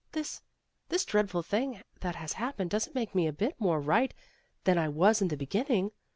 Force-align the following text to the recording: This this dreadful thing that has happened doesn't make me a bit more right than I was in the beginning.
This 0.13 0.41
this 0.89 1.05
dreadful 1.05 1.43
thing 1.43 1.83
that 1.99 2.15
has 2.15 2.33
happened 2.33 2.71
doesn't 2.71 2.95
make 2.95 3.13
me 3.13 3.27
a 3.27 3.31
bit 3.31 3.53
more 3.61 3.79
right 3.79 4.11
than 4.63 4.79
I 4.79 4.87
was 4.89 5.21
in 5.21 5.27
the 5.27 5.37
beginning. 5.37 5.91